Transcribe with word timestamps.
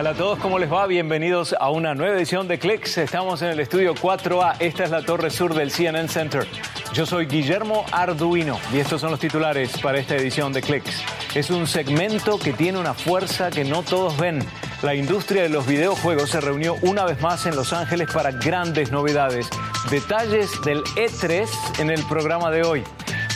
tal 0.00 0.06
a 0.06 0.14
todos? 0.14 0.38
¿Cómo 0.38 0.58
les 0.58 0.72
va? 0.72 0.86
Bienvenidos 0.86 1.54
a 1.60 1.68
una 1.68 1.94
nueva 1.94 2.16
edición 2.16 2.48
de 2.48 2.58
Clicks. 2.58 2.96
Estamos 2.96 3.42
en 3.42 3.48
el 3.48 3.60
estudio 3.60 3.94
4A. 3.94 4.56
Esta 4.58 4.84
es 4.84 4.90
la 4.90 5.02
torre 5.02 5.28
sur 5.28 5.52
del 5.52 5.70
CNN 5.70 6.08
Center. 6.08 6.46
Yo 6.94 7.04
soy 7.04 7.26
Guillermo 7.26 7.84
Arduino 7.92 8.58
y 8.72 8.78
estos 8.78 9.02
son 9.02 9.10
los 9.10 9.20
titulares 9.20 9.78
para 9.82 9.98
esta 9.98 10.16
edición 10.16 10.54
de 10.54 10.62
Clicks. 10.62 11.04
Es 11.34 11.50
un 11.50 11.66
segmento 11.66 12.38
que 12.38 12.54
tiene 12.54 12.78
una 12.78 12.94
fuerza 12.94 13.50
que 13.50 13.62
no 13.62 13.82
todos 13.82 14.16
ven. 14.16 14.38
La 14.80 14.94
industria 14.94 15.42
de 15.42 15.50
los 15.50 15.66
videojuegos 15.66 16.30
se 16.30 16.40
reunió 16.40 16.76
una 16.80 17.04
vez 17.04 17.20
más 17.20 17.44
en 17.44 17.54
Los 17.54 17.74
Ángeles 17.74 18.08
para 18.10 18.30
grandes 18.30 18.90
novedades. 18.90 19.50
Detalles 19.90 20.50
del 20.62 20.82
E3 20.96 21.46
en 21.78 21.90
el 21.90 22.02
programa 22.04 22.50
de 22.50 22.62
hoy. 22.62 22.84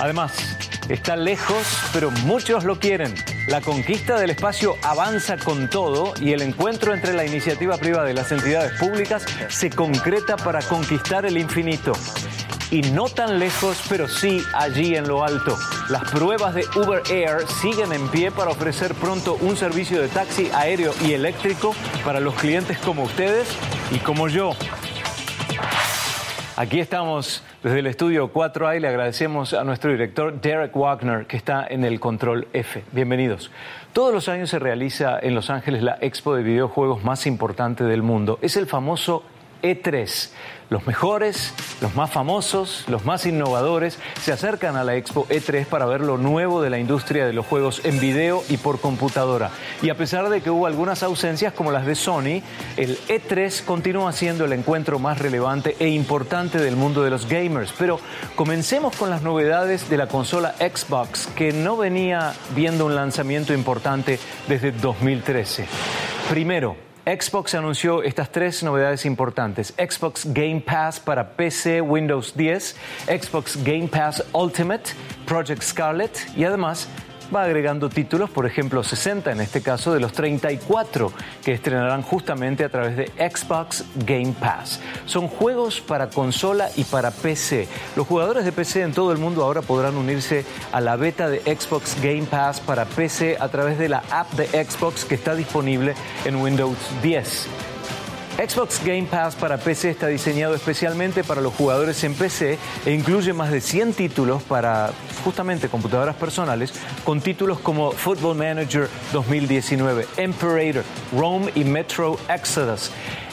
Además, 0.01 0.33
está 0.89 1.17
lejos, 1.17 1.67
pero 1.93 2.11
muchos 2.11 2.65
lo 2.65 2.79
quieren. 2.79 3.15
La 3.49 3.61
conquista 3.61 4.19
del 4.19 4.31
espacio 4.31 4.77
avanza 4.83 5.37
con 5.37 5.69
todo 5.69 6.15
y 6.21 6.33
el 6.33 6.43
encuentro 6.43 6.95
entre 6.95 7.13
la 7.15 7.25
iniciativa 7.25 7.77
privada 7.77 8.11
y 8.11 8.15
las 8.15 8.33
entidades 8.33 8.79
públicas 8.79 9.25
se 9.49 9.71
concreta 9.71 10.37
para 10.37 10.61
conquistar 10.63 11.27
el 11.27 11.39
infinito. 11.39 11.93
Y 12.71 12.83
no 12.83 13.05
tan 13.05 13.39
lejos, 13.39 13.83
pero 13.89 14.09
sí 14.09 14.43
allí 14.55 14.97
en 14.97 15.07
lo 15.07 15.23
alto. 15.23 15.57
Las 15.91 16.11
pruebas 16.11 16.55
de 16.55 16.67
Uber 16.75 17.03
Air 17.11 17.47
siguen 17.61 17.93
en 17.93 18.09
pie 18.09 18.31
para 18.31 18.51
ofrecer 18.51 18.95
pronto 18.95 19.37
un 19.41 19.57
servicio 19.57 20.01
de 20.01 20.09
taxi 20.09 20.51
aéreo 20.53 20.95
y 21.05 21.13
eléctrico 21.13 21.75
para 22.05 22.21
los 22.21 22.35
clientes 22.35 22.79
como 22.79 23.05
ustedes 23.05 23.47
y 23.93 23.99
como 23.99 24.29
yo. 24.29 24.57
Aquí 26.57 26.81
estamos 26.81 27.43
desde 27.65 27.79
el 27.79 27.87
estudio 27.87 28.31
4A 28.31 28.77
y 28.77 28.81
le 28.81 28.89
agradecemos 28.89 29.55
a 29.55 29.65
nuestro 29.65 29.91
director 29.91 30.39
Derek 30.39 30.77
Wagner 30.77 31.25
que 31.25 31.39
está 31.39 31.67
en 31.67 31.83
el 31.83 31.99
control 31.99 32.47
F. 32.53 32.85
Bienvenidos. 32.93 33.51
Todos 33.95 34.13
los 34.13 34.29
años 34.29 34.51
se 34.51 34.59
realiza 34.59 35.19
en 35.19 35.35
Los 35.35 35.49
Ángeles 35.49 35.83
la 35.83 35.97
expo 36.03 36.35
de 36.35 36.43
videojuegos 36.43 37.03
más 37.05 37.27
importante 37.27 37.83
del 37.85 38.03
mundo. 38.03 38.39
Es 38.43 38.59
el 38.59 38.67
famoso 38.67 39.23
E3. 39.65 40.29
Los 40.71 40.87
mejores, 40.87 41.53
los 41.81 41.95
más 41.95 42.11
famosos, 42.11 42.85
los 42.89 43.05
más 43.05 43.27
innovadores 43.27 43.99
se 44.23 44.33
acercan 44.33 44.77
a 44.77 44.85
la 44.85 44.97
Expo 44.97 45.27
E3 45.29 45.67
para 45.67 45.85
ver 45.87 46.01
lo 46.01 46.17
nuevo 46.17 46.63
de 46.63 46.71
la 46.71 46.79
industria 46.79 47.27
de 47.27 47.33
los 47.33 47.47
juegos 47.47 47.83
en 47.85 48.01
video 48.01 48.43
y 48.49 48.57
por 48.57 48.81
computadora. 48.81 49.51
Y 49.83 49.91
a 49.91 49.97
pesar 49.97 50.29
de 50.31 50.41
que 50.41 50.51
hubo 50.51 50.67
algunas 50.67 51.03
ausencias 51.03 51.53
como 51.53 51.71
las 51.71 51.87
de 51.87 51.95
Sony, 51.95 52.43
el 52.77 52.99
E3 53.09 53.65
continúa 53.65 54.13
siendo 54.13 54.47
el 54.47 54.53
encuentro 54.53 54.99
más 54.99 55.19
relevante 55.19 55.77
e 55.79 55.89
importante 55.89 56.59
del 56.59 56.77
mundo 56.77 57.03
de 57.03 57.11
los 57.11 57.29
gamers. 57.29 57.73
Pero 57.79 58.01
comencemos 58.35 58.97
con 58.97 59.11
las 59.11 59.23
novedades 59.23 59.89
de 59.89 59.97
la 59.97 60.09
consola 60.09 60.55
Xbox, 60.59 61.27
que 61.37 61.53
no 61.53 61.77
venía 61.77 62.35
viendo 62.55 62.87
un 62.87 62.95
lanzamiento 62.95 63.53
importante 63.53 64.19
desde 64.49 64.73
2013. 64.73 65.67
Primero, 66.31 66.77
Xbox 67.07 67.55
anunció 67.55 68.03
estas 68.03 68.33
tres 68.33 68.63
novedades 68.63 69.05
importantes. 69.05 69.75
Xbox 69.77 70.25
Game 70.33 70.63
Pass 70.63 70.99
para 70.99 71.37
PC, 71.37 71.83
Windows 71.83 72.35
10, 72.35 72.77
Xbox 73.07 73.63
Game 73.63 73.89
Pass 73.89 74.25
Ultimate, 74.33 74.85
Project 75.27 75.63
Scarlet 75.63 76.19
y 76.35 76.45
además 76.45 76.89
va 77.35 77.45
agregando 77.45 77.89
títulos, 77.89 78.31
por 78.31 78.47
ejemplo 78.47 78.83
60 78.83 79.33
en 79.33 79.41
este 79.41 79.63
caso, 79.63 79.93
de 79.93 80.01
los 80.01 80.13
34 80.13 81.13
que 81.45 81.53
estrenarán 81.53 82.03
justamente 82.03 82.65
a 82.65 82.69
través 82.69 82.97
de 82.97 83.07
Xbox 83.07 83.85
Game 83.97 84.35
Pass. 84.39 84.81
Son 85.07 85.29
juegos 85.29 85.81
para 85.81 86.11
consola 86.11 86.69
y 86.77 86.85
para 86.85 87.11
PC. 87.11 87.69
Los 87.97 88.07
jugadores 88.07 88.45
de 88.45 88.53
PC 88.53 88.83
en 88.83 88.93
todo 88.93 89.13
el 89.13 89.19
mundo 89.19 89.43
ahora 89.43 89.63
podrán 89.63 89.97
unirse 89.97 90.45
a 90.73 90.81
la 90.81 90.97
beta 90.97 91.29
de 91.29 91.41
Xbox 91.41 91.97
Game 92.03 92.25
Pass 92.25 92.61
para 92.61 92.85
PC 92.85 93.37
a 93.39 93.49
través 93.49 93.79
de 93.79 93.89
la 93.89 94.03
app 94.11 94.33
de 94.33 94.47
Xbox 94.65 95.05
que 95.05 95.15
está 95.15 95.35
disponible 95.35 95.95
en 96.25 96.37
Windows 96.37 96.79
10. 97.03 97.74
Xbox 98.37 98.85
Game 98.85 99.05
Pass 99.05 99.37
para 99.37 99.59
PC 99.59 99.91
está 99.91 100.09
diseñado 100.09 100.57
especialmente 100.57 101.23
para 101.23 101.41
los 101.41 101.55
jugadores 101.55 102.03
en 102.03 102.15
PC 102.15 102.59
e 102.85 102.91
incluye 102.93 103.33
más 103.33 103.53
de 103.53 103.61
100 103.61 103.93
títulos 103.93 104.43
para 104.43 104.91
justamente 105.23 105.69
computadoras 105.69 106.17
personales 106.17 106.73
con 107.05 107.21
títulos 107.21 107.61
como 107.61 107.93
Football 107.93 108.37
Manager 108.37 108.89
2019, 109.13 110.07
Imperator, 110.19 110.83
Rome 111.17 111.53
y 111.55 111.63
Metro 111.63 112.19
Exodus. 112.29 112.91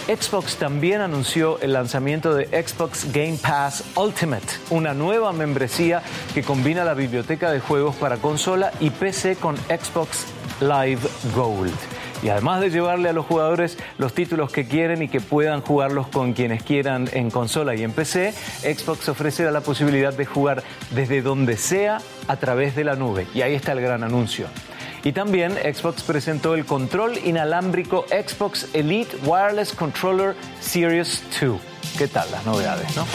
Xbox 0.07 0.57
también 0.57 1.01
anunció 1.01 1.59
el 1.62 1.73
lanzamiento 1.73 2.35
de 2.35 2.45
Xbox 2.45 3.12
Game 3.12 3.39
Pass 3.41 3.83
Ultimate, 3.95 4.47
una 4.69 4.94
nueva 4.94 5.33
membresía 5.33 6.03
que 6.33 6.44
combina 6.44 6.83
la 6.83 6.94
biblioteca 6.94 7.51
de 7.51 7.59
juegos 7.59 7.95
para 7.95 8.18
consola 8.18 8.72
y 8.79 8.91
PC 8.91 9.38
con 9.38 9.57
Xbox 9.57 10.25
Live 10.59 11.01
Gold. 11.35 12.00
Y 12.23 12.29
además 12.29 12.61
de 12.61 12.69
llevarle 12.69 13.09
a 13.09 13.13
los 13.13 13.25
jugadores 13.25 13.77
los 13.97 14.13
títulos 14.13 14.51
que 14.51 14.67
quieren 14.67 15.01
y 15.01 15.07
que 15.07 15.21
puedan 15.21 15.61
jugarlos 15.61 16.07
con 16.07 16.33
quienes 16.33 16.63
quieran 16.63 17.09
en 17.13 17.31
consola 17.31 17.75
y 17.75 17.83
en 17.83 17.91
PC, 17.91 18.31
Xbox 18.31 19.09
ofrecerá 19.09 19.51
la 19.51 19.61
posibilidad 19.61 20.13
de 20.13 20.25
jugar 20.25 20.63
desde 20.91 21.21
donde 21.21 21.57
sea 21.57 21.99
a 22.27 22.35
través 22.37 22.75
de 22.75 22.83
la 22.83 22.95
nube. 22.95 23.27
Y 23.33 23.41
ahí 23.41 23.55
está 23.55 23.71
el 23.71 23.81
gran 23.81 24.03
anuncio. 24.03 24.47
Y 25.03 25.13
también 25.13 25.53
Xbox 25.53 26.03
presentó 26.03 26.53
el 26.53 26.65
control 26.65 27.17
inalámbrico 27.25 28.05
Xbox 28.09 28.67
Elite 28.73 29.17
Wireless 29.25 29.73
Controller 29.73 30.35
Series 30.59 31.23
2. 31.41 31.70
¿Qué 31.97 32.08
tal 32.08 32.30
las 32.31 32.46
novedades, 32.46 32.96
no? 32.96 33.06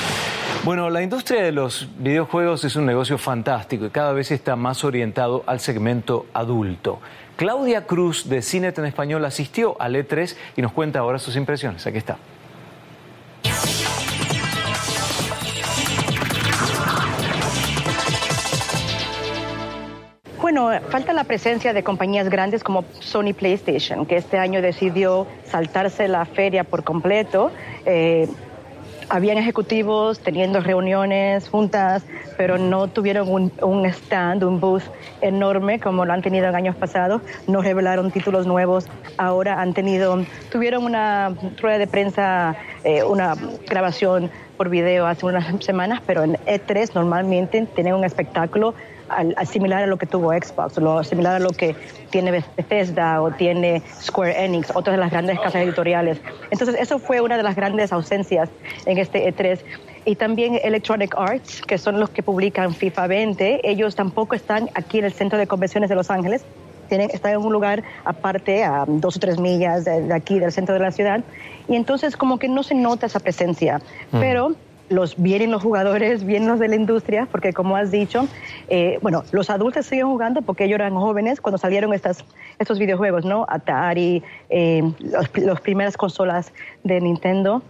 Bueno, 0.65 0.91
la 0.91 1.03
industria 1.03 1.43
de 1.43 1.53
los 1.53 1.89
videojuegos 1.99 2.65
es 2.65 2.77
un 2.77 2.87
negocio 2.87 3.19
fantástico 3.19 3.87
y 3.87 3.91
cada 3.91 4.13
vez 4.13 4.31
está 4.31 4.57
más 4.57 4.85
orientado 4.85 5.45
al 5.47 5.61
segmento 5.61 6.27
adulto. 6.35 7.01
Claudia 7.37 7.87
Cruz 7.87 8.29
de 8.29 8.43
Cinet 8.43 8.79
en 8.79 8.87
Español 8.87 9.25
asistió 9.25 9.81
al 9.81 9.95
E3 9.95 10.35
y 10.57 10.63
nos 10.63 10.73
cuenta 10.73 11.01
ahora 11.01 11.19
sus 11.19 11.37
impresiones. 11.37 11.87
Aquí 11.87 11.99
está. 11.99 12.17
Bueno, 20.41 20.71
falta 20.91 21.13
la 21.13 21.25
presencia 21.25 21.73
de 21.73 21.83
compañías 21.83 22.29
grandes 22.29 22.63
como 22.63 22.85
Sony 23.01 23.35
PlayStation, 23.37 24.07
que 24.07 24.17
este 24.17 24.39
año 24.39 24.63
decidió 24.63 25.27
saltarse 25.45 26.07
la 26.07 26.25
feria 26.25 26.63
por 26.63 26.85
completo. 26.85 27.51
Eh, 27.85 28.29
habían 29.09 29.39
ejecutivos 29.39 30.19
teniendo 30.21 30.61
reuniones, 30.61 31.49
juntas, 31.49 32.05
pero 32.37 32.59
no 32.59 32.89
tuvieron 32.89 33.29
un, 33.29 33.87
stand, 33.87 34.45
un 34.45 34.61
booth 34.61 34.83
enorme 35.21 35.81
como 35.81 36.05
lo 36.05 36.13
han 36.13 36.23
tenido 36.23 36.49
en 36.49 36.55
años 36.55 36.77
pasados. 36.77 37.23
No 37.47 37.63
revelaron 37.63 38.11
títulos 38.11 38.47
nuevos. 38.47 38.87
Ahora 39.17 39.61
han 39.61 39.75
tenido, 39.75 40.25
tuvieron 40.51 40.85
una 40.85 41.35
rueda 41.61 41.79
de 41.79 41.87
prensa, 41.87 42.57
eh, 42.85 43.03
una 43.03 43.35
grabación 43.69 44.31
por 44.57 44.71
video 44.71 45.07
hace 45.07 45.27
unas 45.27 45.65
semanas, 45.65 46.01
pero 46.07 46.25
en 46.25 46.35
E3 46.47 46.95
normalmente 46.95 47.67
tienen 47.75 47.95
un 47.95 48.05
espectáculo 48.05 48.75
al, 49.09 49.35
similar 49.47 49.83
a 49.83 49.87
lo 49.87 49.97
que 49.97 50.07
tuvo 50.07 50.33
Xbox, 50.33 50.79
lo 50.79 51.03
similar 51.05 51.37
a 51.37 51.39
lo 51.39 51.51
que 51.51 51.75
tiene 52.11 52.31
Bethesda 52.57 53.23
o 53.23 53.31
tiene 53.31 53.83
Square 54.01 54.45
Enix, 54.45 54.71
otras 54.75 54.97
de 54.97 55.01
las 55.01 55.11
grandes 55.11 55.39
casas 55.39 55.63
editoriales. 55.63 56.19
Entonces, 56.51 56.77
eso 56.79 56.99
fue 56.99 57.21
una 57.21 57.37
de 57.37 57.43
las 57.43 57.57
grandes 57.57 57.93
ausencias 57.93 58.49
en 58.85 58.99
este 58.99 59.33
E3. 59.33 59.61
Y 60.05 60.15
también 60.15 60.61
Electronic 60.63 61.15
Arts, 61.17 61.63
que 61.63 61.79
son 61.79 61.99
los 61.99 62.11
que 62.11 62.23
publican 62.23 62.75
FIFA 62.75 63.07
20, 63.09 63.69
ellos 63.69 63.97
tampoco 63.97 64.37
están 64.37 64.71
aquí 64.75 64.99
en 64.99 65.05
el 65.05 65.13
centro 65.13 65.39
de 65.39 65.47
convenciones 65.47 65.89
de 65.89 65.97
Los 65.97 66.11
Ángeles. 66.11 66.45
Tienen, 66.89 67.11
están 67.11 67.33
en 67.33 67.39
un 67.39 67.53
lugar 67.53 67.83
aparte, 68.05 68.63
a 68.63 68.85
dos 68.87 69.17
o 69.17 69.19
tres 69.19 69.41
millas 69.41 69.85
de, 69.85 70.15
aquí, 70.15 70.39
del 70.39 70.53
centro 70.53 70.75
de 70.75 70.81
la 70.81 70.93
ciudad. 70.93 71.25
Y 71.69 71.75
entonces, 71.75 72.17
como 72.17 72.39
que 72.39 72.49
no 72.49 72.63
se 72.63 72.77
nota 72.77 73.07
esa 73.07 73.19
presencia. 73.19 73.81
Mm. 74.13 74.21
Pero 74.21 74.57
los 74.89 75.21
vienen 75.21 75.51
los 75.51 75.63
jugadores, 75.63 76.25
vienen 76.25 76.49
los 76.49 76.59
de 76.59 76.69
la 76.69 76.77
industria, 76.77 77.27
porque 77.31 77.53
como 77.53 77.77
has 77.77 77.91
dicho, 77.91 78.29
eh, 78.69 78.99
bueno, 79.03 79.25
los 79.33 79.51
adultos 79.51 79.87
siguen 79.87 80.07
jugando 80.07 80.43
porque 80.43 80.65
ellos 80.65 80.77
eran 80.77 80.95
jóvenes 80.95 81.41
cuando 81.41 81.59
salieron 81.59 81.93
estas, 81.93 82.25
estos 82.59 82.79
videojuegos, 82.79 83.25
¿no? 83.25 83.47
Atari, 83.49 84.23
eh, 84.51 84.83
las 85.35 85.61
primeras 85.61 85.97
consolas 85.97 86.53
de 86.85 87.01
Nintendo. 87.01 87.63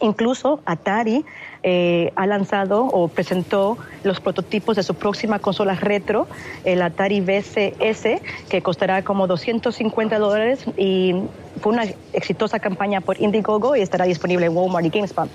Incluso 0.00 0.60
Atari 0.64 1.24
eh, 1.62 2.12
ha 2.16 2.26
lanzado 2.26 2.84
o 2.84 3.08
presentó 3.08 3.76
los 4.02 4.20
prototipos 4.20 4.76
de 4.76 4.82
su 4.82 4.94
próxima 4.94 5.40
consola 5.40 5.74
retro, 5.74 6.26
el 6.64 6.80
Atari 6.80 7.20
VCS, 7.20 8.20
que 8.48 8.62
costará 8.62 9.02
como 9.02 9.26
250 9.26 10.18
dólares 10.18 10.64
y 10.76 11.14
fue 11.60 11.72
una 11.72 11.84
exitosa 12.12 12.60
campaña 12.60 13.00
por 13.00 13.20
Indiegogo 13.20 13.76
y 13.76 13.80
estará 13.80 14.06
disponible 14.06 14.46
en 14.46 14.56
Walmart 14.56 14.86
y 14.86 14.90
GameStop. 14.90 15.28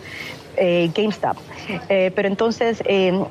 Eh, 0.58 0.90
GameStop. 0.96 1.38
Eh, 1.90 2.12
pero 2.16 2.28
entonces, 2.28 2.82
eh, 2.86 3.24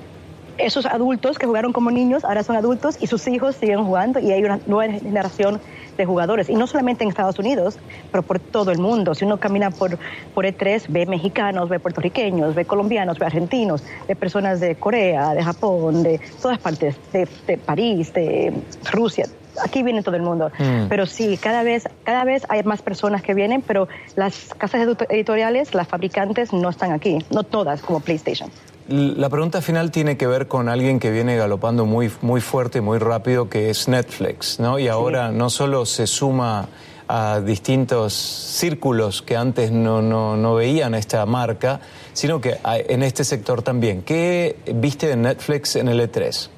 esos 0.59 0.87
adultos 0.87 1.39
que 1.39 1.47
jugaron 1.47 1.73
como 1.73 1.91
niños 1.91 2.25
ahora 2.25 2.43
son 2.43 2.56
adultos 2.56 2.97
y 3.01 3.06
sus 3.06 3.27
hijos 3.29 3.56
siguen 3.56 3.85
jugando 3.85 4.21
y 4.21 4.33
hay 4.33 4.45
una 4.45 4.61
nueva 4.67 4.93
generación 4.93 5.61
de 5.97 6.05
jugadores. 6.05 6.49
Y 6.49 6.55
no 6.55 6.67
solamente 6.67 7.05
en 7.05 7.11
Estados 7.11 7.39
Unidos, 7.39 7.79
pero 8.11 8.23
por 8.23 8.41
todo 8.41 8.71
el 8.71 8.79
mundo. 8.79 9.15
Si 9.15 9.25
uno 9.25 9.39
camina 9.39 9.71
por, 9.71 9.99
por 10.35 10.45
E3, 10.45 10.87
ve 10.89 11.06
mexicanos, 11.06 11.69
ve 11.69 11.79
puertorriqueños, 11.79 12.55
ve 12.55 12.65
colombianos, 12.65 13.19
ve 13.19 13.27
argentinos, 13.27 13.83
ve 14.09 14.17
personas 14.17 14.61
de 14.61 14.75
Corea, 14.77 15.35
de 15.35 15.43
Japón, 15.43 16.03
de 16.03 16.21
todas 16.41 16.59
partes, 16.59 16.97
de, 17.12 17.29
de 17.47 17.59
París, 17.59 18.12
de 18.12 18.53
Rusia, 18.91 19.27
aquí 19.62 19.83
viene 19.83 20.03
todo 20.03 20.17
el 20.17 20.23
mundo. 20.23 20.51
Mm. 20.59 20.89
Pero 20.89 21.06
sí, 21.06 21.37
cada 21.37 21.62
vez, 21.62 21.89
cada 22.05 22.25
vez 22.25 22.45
hay 22.49 22.62
más 22.62 22.83
personas 22.83 23.23
que 23.23 23.35
vienen, 23.35 23.62
pero 23.62 23.89
las 24.17 24.55
casas 24.56 24.87
editoriales, 25.09 25.75
las 25.75 25.89
fabricantes 25.89 26.53
no 26.53 26.69
están 26.69 26.93
aquí, 26.93 27.19
no 27.31 27.43
todas 27.43 27.83
como 27.83 28.01
PlayStation. 28.01 28.51
La 28.86 29.31
pregunta 29.31 29.62
final 29.62 29.90
tiene 29.90 30.19
que 30.19 30.26
ver 30.26 30.46
con 30.46 30.69
alguien 30.69 31.00
que 31.00 31.10
viene 31.10 31.36
galopando 31.36 31.86
muy, 31.86 32.12
muy 32.20 32.42
fuerte, 32.42 32.82
muy 32.82 32.98
rápido, 32.98 33.48
que 33.48 33.70
es 33.70 33.88
Netflix, 33.88 34.60
¿no? 34.60 34.78
Y 34.78 34.88
ahora 34.88 35.31
no 35.31 35.48
solo 35.48 35.86
se 35.86 36.06
suma 36.06 36.69
a 37.08 37.40
distintos 37.40 38.12
círculos 38.12 39.22
que 39.22 39.36
antes 39.36 39.70
no, 39.70 40.02
no, 40.02 40.36
no 40.36 40.54
veían 40.54 40.94
esta 40.94 41.25
marca, 41.25 41.81
sino 42.12 42.42
que 42.42 42.58
en 42.64 43.02
este 43.02 43.25
sector 43.25 43.62
también. 43.62 44.02
¿Qué 44.02 44.56
viste 44.75 45.06
de 45.06 45.16
Netflix 45.16 45.76
en 45.76 45.88
el 45.88 46.00
E3? 46.00 46.50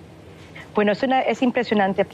Bueno, 0.75 0.93
es, 0.93 1.03
una, 1.05 1.21
es 1.21 1.43
impresionante. 1.43 2.05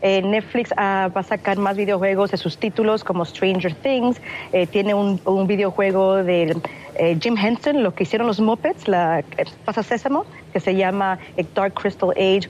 Eh, 0.00 0.22
Netflix 0.22 0.70
ah, 0.76 1.10
va 1.16 1.22
a 1.22 1.24
sacar 1.24 1.58
más 1.58 1.76
videojuegos 1.76 2.30
de 2.30 2.36
sus 2.36 2.58
títulos 2.58 3.02
como 3.02 3.24
Stranger 3.24 3.74
Things. 3.74 4.20
Eh, 4.52 4.66
tiene 4.66 4.94
un, 4.94 5.20
un, 5.24 5.46
videojuego 5.46 6.16
de 6.16 6.56
eh, 6.98 7.16
Jim 7.20 7.36
Henson, 7.36 7.82
lo 7.82 7.94
que 7.94 8.02
hicieron 8.02 8.26
los 8.26 8.40
Muppets, 8.40 8.88
la 8.88 9.24
Pasa 9.64 9.82
Sésamo, 9.82 10.24
que 10.52 10.60
se 10.60 10.74
llama 10.74 11.18
Dark 11.54 11.74
Crystal 11.74 12.10
Age. 12.10 12.48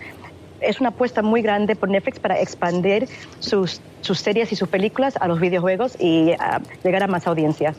Es 0.61 0.81
una 0.81 0.89
apuesta 0.89 1.23
muy 1.23 1.43
grande 1.43 1.77
por 1.77 1.89
Netflix 1.89 2.19
para 2.19 2.41
expandir 2.41 3.09
sus, 3.39 3.81
series 4.03 4.51
y 4.53 4.57
sus 4.57 4.69
películas 4.69 5.17
a 5.21 5.29
los 5.29 5.39
videojuegos 5.39 5.97
y 6.01 6.33
ah, 6.41 6.61
llegar 6.83 7.03
a 7.03 7.07
más 7.07 7.27
audiencia. 7.27 7.75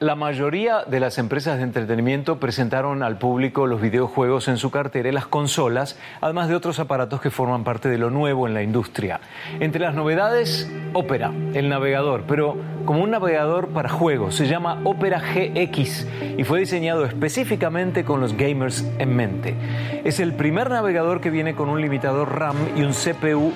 La 0.00 0.14
mayoría 0.14 0.84
de 0.86 0.98
las 0.98 1.18
empresas 1.18 1.58
de 1.58 1.64
entretenimiento 1.64 2.40
presentaron 2.40 3.02
al 3.02 3.18
público 3.18 3.66
los 3.66 3.82
videojuegos 3.82 4.48
en 4.48 4.56
su 4.56 4.70
cartera 4.70 5.10
y 5.10 5.12
las 5.12 5.26
consolas, 5.26 5.98
además 6.22 6.48
de 6.48 6.54
otros 6.54 6.78
aparatos 6.78 7.20
que 7.20 7.28
forman 7.30 7.64
parte 7.64 7.90
de 7.90 7.98
lo 7.98 8.08
nuevo 8.08 8.46
en 8.46 8.54
la 8.54 8.62
industria. 8.62 9.20
Entre 9.60 9.78
las 9.78 9.94
novedades, 9.94 10.72
Opera, 10.94 11.32
el 11.52 11.68
navegador, 11.68 12.22
pero 12.26 12.56
como 12.86 13.02
un 13.02 13.10
navegador 13.10 13.68
para 13.68 13.90
juegos. 13.90 14.36
Se 14.36 14.46
llama 14.46 14.80
Opera 14.84 15.20
GX 15.20 16.06
y 16.38 16.44
fue 16.44 16.60
diseñado 16.60 17.04
específicamente 17.04 18.02
con 18.02 18.22
los 18.22 18.34
gamers 18.36 18.84
en 18.98 19.14
mente. 19.14 19.54
Es 20.02 20.18
el 20.18 20.32
primer 20.32 20.70
navegador 20.70 21.20
que 21.20 21.28
viene 21.28 21.54
con 21.54 21.68
un 21.68 21.82
limitador 21.82 22.38
RAM 22.38 22.56
y 22.74 22.82
un 22.82 22.92
CPU 22.92 23.52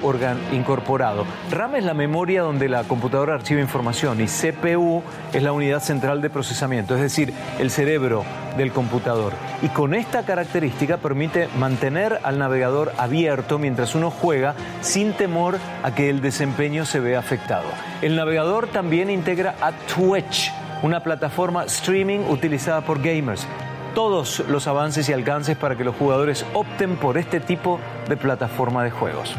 incorporado. 0.52 1.24
RAM 1.50 1.76
es 1.76 1.84
la 1.84 1.94
memoria 1.94 2.42
donde 2.42 2.68
la 2.68 2.84
computadora 2.84 3.34
archiva 3.34 3.62
información 3.62 4.20
y 4.20 4.26
CPU 4.26 5.02
es 5.32 5.42
la 5.42 5.52
unidad 5.52 5.80
central 5.80 6.20
de 6.20 6.33
procesamiento, 6.34 6.94
es 6.94 7.00
decir, 7.00 7.32
el 7.58 7.70
cerebro 7.70 8.24
del 8.58 8.72
computador. 8.72 9.32
Y 9.62 9.68
con 9.68 9.94
esta 9.94 10.24
característica 10.24 10.98
permite 10.98 11.48
mantener 11.58 12.20
al 12.22 12.38
navegador 12.38 12.92
abierto 12.98 13.58
mientras 13.58 13.94
uno 13.94 14.10
juega 14.10 14.54
sin 14.82 15.14
temor 15.14 15.58
a 15.82 15.94
que 15.94 16.10
el 16.10 16.20
desempeño 16.20 16.84
se 16.84 17.00
vea 17.00 17.18
afectado. 17.18 17.68
El 18.02 18.16
navegador 18.16 18.66
también 18.66 19.08
integra 19.08 19.54
a 19.62 19.72
Twitch, 19.72 20.52
una 20.82 21.00
plataforma 21.00 21.64
streaming 21.64 22.20
utilizada 22.28 22.82
por 22.82 23.00
gamers 23.02 23.46
todos 23.94 24.40
los 24.48 24.66
avances 24.66 25.08
y 25.08 25.12
alcances 25.12 25.56
para 25.56 25.76
que 25.76 25.84
los 25.84 25.94
jugadores 25.94 26.44
opten 26.52 26.96
por 26.96 27.16
este 27.16 27.38
tipo 27.38 27.78
de 28.08 28.16
plataforma 28.16 28.82
de 28.82 28.90
juegos. 28.90 29.36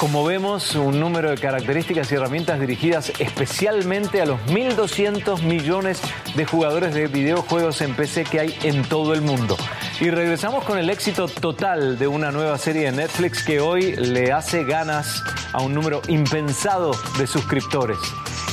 Como 0.00 0.24
vemos, 0.24 0.76
un 0.76 0.98
número 0.98 1.28
de 1.28 1.36
características 1.36 2.10
y 2.10 2.14
herramientas 2.14 2.58
dirigidas 2.58 3.12
especialmente 3.18 4.22
a 4.22 4.24
los 4.24 4.40
1.200 4.46 5.42
millones 5.42 6.00
de 6.34 6.46
jugadores 6.46 6.94
de 6.94 7.06
videojuegos 7.06 7.82
en 7.82 7.94
PC 7.94 8.24
que 8.24 8.40
hay 8.40 8.58
en 8.62 8.82
todo 8.82 9.12
el 9.12 9.20
mundo. 9.20 9.58
Y 10.00 10.08
regresamos 10.08 10.64
con 10.64 10.78
el 10.78 10.88
éxito 10.88 11.28
total 11.28 11.98
de 11.98 12.06
una 12.06 12.32
nueva 12.32 12.56
serie 12.56 12.84
de 12.84 12.92
Netflix 12.92 13.44
que 13.44 13.60
hoy 13.60 13.94
le 13.94 14.32
hace 14.32 14.64
ganas 14.64 15.22
a 15.52 15.60
un 15.60 15.74
número 15.74 16.00
impensado 16.08 16.92
de 17.18 17.26
suscriptores. 17.26 17.98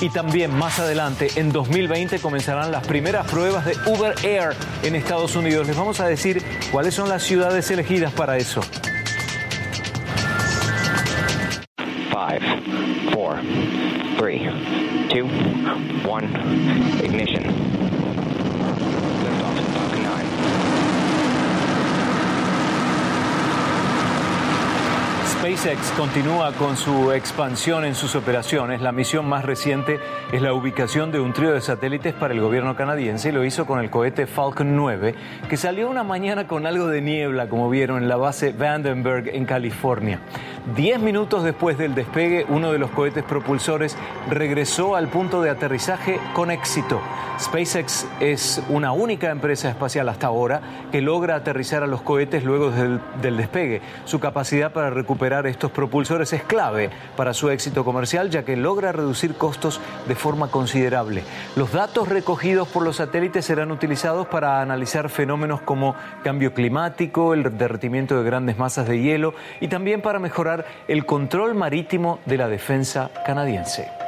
Y 0.01 0.09
también 0.09 0.53
más 0.53 0.79
adelante, 0.79 1.29
en 1.37 1.53
2020, 1.53 2.19
comenzarán 2.19 2.73
las 2.73 2.85
primeras 2.85 3.25
pruebas 3.25 3.65
de 3.65 3.77
Uber 3.89 4.13
Air 4.25 4.49
en 4.83 4.95
Estados 4.95 5.37
Unidos. 5.37 5.65
Les 5.65 5.77
vamos 5.77 6.01
a 6.01 6.07
decir 6.07 6.43
cuáles 6.73 6.93
son 6.93 7.07
las 7.07 7.23
ciudades 7.23 7.71
elegidas 7.71 8.11
para 8.11 8.35
eso. 8.35 8.59
One, 16.05 16.27
ignition. 17.03 17.77
SpaceX 25.47 25.91
continúa 25.91 26.51
con 26.53 26.75
su 26.75 27.11
expansión 27.11 27.85
en 27.85 27.95
sus 27.95 28.15
operaciones. 28.15 28.81
La 28.81 28.91
misión 28.91 29.29
más 29.29 29.45
reciente 29.45 29.99
es 30.31 30.41
la 30.41 30.53
ubicación 30.53 31.11
de 31.11 31.19
un 31.19 31.31
trío 31.31 31.53
de 31.53 31.61
satélites 31.61 32.13
para 32.13 32.33
el 32.33 32.41
gobierno 32.41 32.75
canadiense 32.75 33.31
lo 33.31 33.45
hizo 33.45 33.65
con 33.65 33.79
el 33.79 33.89
cohete 33.89 34.27
Falcon 34.27 34.75
9, 34.75 35.15
que 35.47 35.55
salió 35.55 35.89
una 35.89 36.03
mañana 36.03 36.47
con 36.47 36.65
algo 36.65 36.87
de 36.87 37.01
niebla, 37.01 37.47
como 37.47 37.69
vieron, 37.69 38.01
en 38.01 38.09
la 38.09 38.17
base 38.17 38.51
Vandenberg 38.51 39.29
en 39.29 39.45
California. 39.45 40.19
Diez 40.75 40.99
minutos 40.99 41.45
después 41.45 41.77
del 41.77 41.95
despegue, 41.95 42.45
uno 42.49 42.73
de 42.73 42.77
los 42.77 42.91
cohetes 42.91 43.23
propulsores 43.23 43.95
regresó 44.29 44.97
al 44.97 45.07
punto 45.07 45.41
de 45.41 45.49
aterrizaje 45.49 46.19
con 46.33 46.51
éxito. 46.51 46.99
SpaceX 47.39 48.05
es 48.19 48.61
una 48.67 48.91
única 48.91 49.29
empresa 49.29 49.69
espacial 49.69 50.09
hasta 50.09 50.27
ahora 50.27 50.61
que 50.91 51.01
logra 51.01 51.35
aterrizar 51.35 51.83
a 51.83 51.87
los 51.87 52.01
cohetes 52.01 52.43
luego 52.43 52.71
del, 52.71 52.99
despegue. 53.37 53.81
Su 54.03 54.19
capacidad 54.19 54.73
para 54.73 54.89
recuperar 54.89 55.47
estos 55.47 55.71
propulsores 55.71 56.33
es 56.33 56.43
clave 56.43 56.89
para 57.15 57.33
su 57.33 57.49
éxito 57.49 57.85
comercial, 57.85 58.29
ya 58.29 58.43
que 58.43 58.57
logra 58.57 58.91
reducir 58.91 59.35
costos 59.35 59.79
de 60.07 60.15
forma 60.15 60.49
considerable. 60.49 61.23
Los 61.55 61.71
datos 61.71 62.09
recogidos 62.09 62.67
por 62.67 62.83
los 62.83 62.97
satélites 62.97 63.45
serán 63.45 63.71
utilizados 63.71 64.27
para 64.27 64.61
analizar 64.61 65.09
fenómenos 65.09 65.61
como 65.61 65.95
cambio 66.23 66.53
climático, 66.53 67.33
el 67.33 67.57
derretimiento 67.57 68.17
de 68.17 68.25
grandes 68.25 68.57
masas 68.57 68.87
de 68.87 68.99
hielo 68.99 69.33
y 69.61 69.69
también 69.69 70.01
para 70.01 70.19
mejorar 70.19 70.56
el 70.87 71.05
control 71.05 71.55
marítimo 71.55 72.19
de 72.25 72.37
la 72.37 72.47
defensa 72.47 73.09
canadiense. 73.25 74.06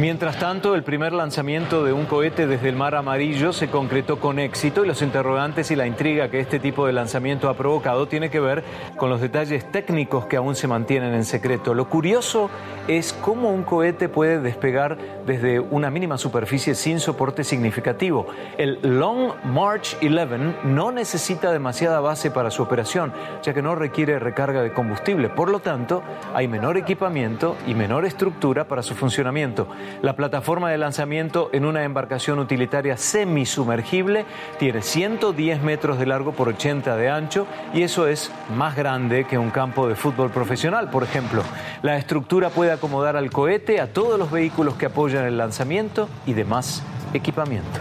Mientras 0.00 0.38
tanto, 0.38 0.74
el 0.74 0.82
primer 0.82 1.12
lanzamiento 1.12 1.84
de 1.84 1.92
un 1.92 2.06
cohete 2.06 2.46
desde 2.46 2.70
el 2.70 2.74
Mar 2.74 2.94
Amarillo 2.94 3.52
se 3.52 3.68
concretó 3.68 4.18
con 4.18 4.38
éxito 4.38 4.82
y 4.82 4.88
los 4.88 5.02
interrogantes 5.02 5.70
y 5.70 5.76
la 5.76 5.86
intriga 5.86 6.30
que 6.30 6.40
este 6.40 6.58
tipo 6.58 6.86
de 6.86 6.94
lanzamiento 6.94 7.50
ha 7.50 7.54
provocado 7.54 8.08
tiene 8.08 8.30
que 8.30 8.40
ver 8.40 8.64
con 8.96 9.10
los 9.10 9.20
detalles 9.20 9.70
técnicos 9.70 10.24
que 10.24 10.38
aún 10.38 10.54
se 10.54 10.66
mantienen 10.66 11.12
en 11.12 11.26
secreto. 11.26 11.74
Lo 11.74 11.90
curioso 11.90 12.48
es 12.88 13.12
cómo 13.12 13.50
un 13.50 13.62
cohete 13.62 14.08
puede 14.08 14.40
despegar 14.40 14.96
desde 15.26 15.60
una 15.60 15.90
mínima 15.90 16.16
superficie 16.16 16.74
sin 16.74 16.98
soporte 16.98 17.44
significativo. 17.44 18.26
El 18.56 18.78
Long 18.82 19.32
March 19.44 19.98
11 20.00 20.64
no 20.64 20.92
necesita 20.92 21.52
demasiada 21.52 22.00
base 22.00 22.30
para 22.30 22.50
su 22.50 22.62
operación, 22.62 23.12
ya 23.42 23.52
que 23.52 23.60
no 23.60 23.74
requiere 23.74 24.18
recarga 24.18 24.62
de 24.62 24.72
combustible. 24.72 25.28
Por 25.28 25.50
lo 25.50 25.58
tanto, 25.58 26.02
hay 26.32 26.48
menor 26.48 26.78
equipamiento 26.78 27.54
y 27.66 27.74
menor 27.74 28.06
estructura 28.06 28.64
para 28.64 28.82
su 28.82 28.94
funcionamiento. 28.94 29.68
La 30.02 30.16
plataforma 30.16 30.70
de 30.70 30.78
lanzamiento 30.78 31.50
en 31.52 31.64
una 31.64 31.84
embarcación 31.84 32.38
utilitaria 32.38 32.96
semisumergible 32.96 34.24
tiene 34.58 34.82
110 34.82 35.62
metros 35.62 35.98
de 35.98 36.06
largo 36.06 36.32
por 36.32 36.48
80 36.48 36.96
de 36.96 37.10
ancho 37.10 37.46
y 37.74 37.82
eso 37.82 38.06
es 38.06 38.32
más 38.56 38.76
grande 38.76 39.24
que 39.24 39.38
un 39.38 39.50
campo 39.50 39.88
de 39.88 39.94
fútbol 39.94 40.30
profesional, 40.30 40.90
por 40.90 41.02
ejemplo. 41.02 41.42
La 41.82 41.96
estructura 41.96 42.50
puede 42.50 42.72
acomodar 42.72 43.16
al 43.16 43.30
cohete, 43.30 43.80
a 43.80 43.92
todos 43.92 44.18
los 44.18 44.30
vehículos 44.30 44.74
que 44.74 44.86
apoyan 44.86 45.24
el 45.26 45.38
lanzamiento 45.38 46.08
y 46.26 46.32
demás 46.32 46.82
equipamiento. 47.12 47.80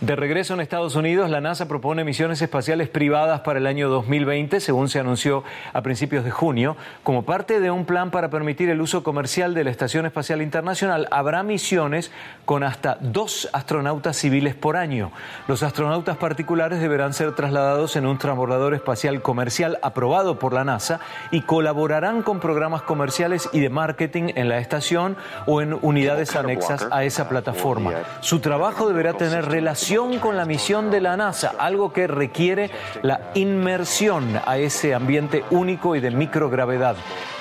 De 0.00 0.16
regreso 0.16 0.54
en 0.54 0.60
Estados 0.60 0.94
Unidos, 0.96 1.28
la 1.28 1.42
NASA 1.42 1.68
propone 1.68 2.04
misiones 2.04 2.40
espaciales 2.40 2.88
privadas 2.88 3.42
para 3.42 3.58
el 3.58 3.66
año 3.66 3.90
2020, 3.90 4.58
según 4.60 4.88
se 4.88 4.98
anunció 4.98 5.44
a 5.74 5.82
principios 5.82 6.24
de 6.24 6.30
junio. 6.30 6.78
Como 7.02 7.24
parte 7.24 7.60
de 7.60 7.70
un 7.70 7.84
plan 7.84 8.10
para 8.10 8.30
permitir 8.30 8.70
el 8.70 8.80
uso 8.80 9.02
comercial 9.02 9.52
de 9.52 9.62
la 9.62 9.70
Estación 9.70 10.06
Espacial 10.06 10.40
Internacional, 10.40 11.06
habrá 11.10 11.42
misiones 11.42 12.12
con 12.46 12.64
hasta 12.64 12.96
dos 13.02 13.50
astronautas 13.52 14.16
civiles 14.16 14.54
por 14.54 14.78
año. 14.78 15.12
Los 15.48 15.62
astronautas 15.62 16.16
particulares 16.16 16.80
deberán 16.80 17.12
ser 17.12 17.34
trasladados 17.34 17.94
en 17.94 18.06
un 18.06 18.16
transbordador 18.16 18.72
espacial 18.72 19.20
comercial 19.20 19.78
aprobado 19.82 20.38
por 20.38 20.54
la 20.54 20.64
NASA 20.64 21.00
y 21.30 21.42
colaborarán 21.42 22.22
con 22.22 22.40
programas 22.40 22.80
comerciales 22.80 23.50
y 23.52 23.60
de 23.60 23.68
marketing 23.68 24.32
en 24.34 24.48
la 24.48 24.60
estación 24.60 25.18
o 25.44 25.60
en 25.60 25.76
unidades 25.82 26.36
anexas 26.36 26.88
a 26.90 27.04
esa 27.04 27.28
plataforma. 27.28 27.92
Su 28.22 28.40
trabajo 28.40 28.88
deberá 28.88 29.12
tener 29.12 29.44
relación 29.44 29.89
con 29.90 30.36
la 30.36 30.44
misión 30.44 30.88
de 30.88 31.00
la 31.00 31.16
NASA, 31.16 31.54
algo 31.58 31.92
que 31.92 32.06
requiere 32.06 32.70
la 33.02 33.32
inmersión 33.34 34.40
a 34.46 34.56
ese 34.56 34.94
ambiente 34.94 35.42
único 35.50 35.96
y 35.96 36.00
de 36.00 36.12
microgravedad. 36.12 36.94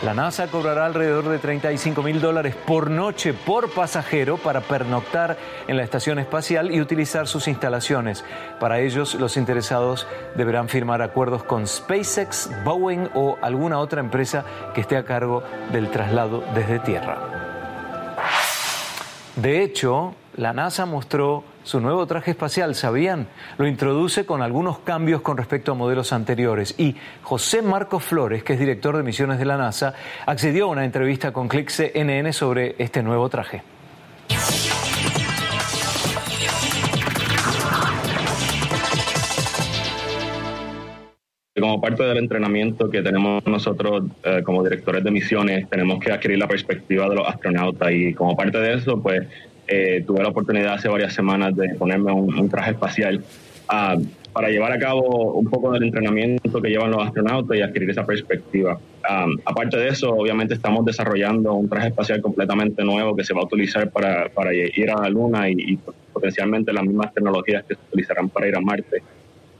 La 0.03 0.15
NASA 0.15 0.47
cobrará 0.47 0.87
alrededor 0.87 1.29
de 1.29 1.37
35 1.37 2.01
mil 2.01 2.19
dólares 2.19 2.55
por 2.55 2.89
noche 2.89 3.33
por 3.33 3.69
pasajero 3.69 4.37
para 4.37 4.61
pernoctar 4.61 5.37
en 5.67 5.77
la 5.77 5.83
estación 5.83 6.17
espacial 6.17 6.71
y 6.71 6.81
utilizar 6.81 7.27
sus 7.27 7.47
instalaciones. 7.47 8.25
Para 8.59 8.79
ellos, 8.79 9.13
los 9.13 9.37
interesados 9.37 10.07
deberán 10.35 10.69
firmar 10.69 11.03
acuerdos 11.03 11.43
con 11.43 11.67
SpaceX, 11.67 12.49
Boeing 12.63 13.09
o 13.13 13.37
alguna 13.43 13.77
otra 13.77 13.99
empresa 13.99 14.43
que 14.73 14.81
esté 14.81 14.97
a 14.97 15.05
cargo 15.05 15.43
del 15.71 15.91
traslado 15.91 16.43
desde 16.55 16.79
tierra. 16.79 17.19
De 19.35 19.61
hecho, 19.63 20.15
la 20.39 20.53
NASA 20.53 20.85
mostró 20.85 21.43
su 21.63 21.81
nuevo 21.81 22.07
traje 22.07 22.31
espacial, 22.31 22.73
¿sabían? 22.73 23.27
Lo 23.57 23.67
introduce 23.67 24.25
con 24.25 24.41
algunos 24.41 24.79
cambios 24.79 25.21
con 25.21 25.35
respecto 25.35 25.73
a 25.73 25.75
modelos 25.75 26.13
anteriores. 26.13 26.75
Y 26.77 26.95
José 27.23 27.61
Marcos 27.61 28.03
Flores, 28.03 28.41
que 28.43 28.53
es 28.53 28.59
director 28.59 28.95
de 28.95 29.03
misiones 29.03 29.37
de 29.37 29.45
la 29.45 29.57
NASA, 29.57 29.93
accedió 30.25 30.65
a 30.65 30.67
una 30.69 30.85
entrevista 30.85 31.33
con 31.33 31.49
Click 31.49 31.69
CNN 31.69 32.31
sobre 32.31 32.75
este 32.79 33.03
nuevo 33.03 33.27
traje. 33.27 33.63
como 41.59 41.81
parte 41.81 42.03
del 42.03 42.17
entrenamiento 42.17 42.89
que 42.89 43.01
tenemos 43.01 43.45
nosotros 43.45 44.03
eh, 44.23 44.41
como 44.43 44.63
directores 44.63 45.03
de 45.03 45.11
misiones, 45.11 45.69
tenemos 45.69 45.99
que 45.99 46.11
adquirir 46.11 46.37
la 46.37 46.47
perspectiva 46.47 47.09
de 47.09 47.15
los 47.15 47.27
astronautas 47.27 47.91
y 47.91 48.13
como 48.13 48.35
parte 48.35 48.59
de 48.59 48.75
eso, 48.75 49.01
pues 49.01 49.27
eh, 49.69 50.03
tuve 50.05 50.23
la 50.23 50.29
oportunidad 50.29 50.73
hace 50.73 50.87
varias 50.89 51.13
semanas 51.13 51.55
de 51.55 51.75
ponerme 51.75 52.11
un, 52.11 52.49
traje 52.49 52.71
espacial 52.71 53.23
ah, 53.67 53.95
para 54.33 54.49
llevar 54.49 54.71
a 54.71 54.79
cabo 54.79 55.33
un 55.33 55.45
poco 55.49 55.71
del 55.71 55.83
entrenamiento 55.83 56.61
que 56.61 56.69
llevan 56.69 56.91
los 56.91 57.05
astronautas 57.05 57.57
y 57.57 57.61
adquirir 57.61 57.89
esa 57.89 58.05
perspectiva. 58.05 58.79
Ah, 59.07 59.27
aparte 59.45 59.77
de 59.77 59.89
eso, 59.89 60.09
obviamente 60.11 60.53
estamos 60.53 60.85
desarrollando 60.85 61.53
un 61.53 61.69
traje 61.69 61.89
espacial 61.89 62.21
completamente 62.21 62.83
nuevo 62.83 63.15
que 63.15 63.23
se 63.23 63.33
va 63.33 63.41
a 63.41 63.45
utilizar 63.45 63.89
para, 63.89 64.29
para 64.29 64.53
ir 64.53 64.91
a 64.91 65.01
la 65.01 65.09
Luna 65.09 65.49
y, 65.49 65.53
y 65.53 65.79
potencialmente 66.11 66.73
las 66.73 66.83
mismas 66.83 67.13
tecnologías 67.13 67.63
que 67.65 67.75
se 67.75 67.81
utilizarán 67.89 68.29
para 68.29 68.47
ir 68.47 68.55
a 68.55 68.61
Marte. 68.61 69.03